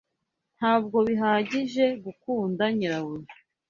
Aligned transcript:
Ntabwo 0.57 0.97
bihagije 1.07 1.85
gukunda 2.03 2.63
nyirabuja 2.77 3.33